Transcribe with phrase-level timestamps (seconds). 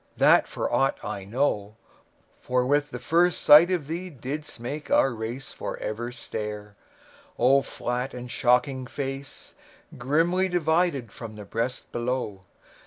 [0.17, 1.75] that for aught I know,
[2.49, 6.75] With the first sight of thee didst make our race For ever stare!
[7.37, 9.53] O flat and shocking face,
[9.99, 12.41] Grimly divided from the breast below!